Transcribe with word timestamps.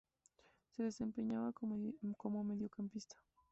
Se 0.71 0.81
desempeñaba 0.81 1.53
como 1.53 1.77
Mediocampista. 2.43 3.15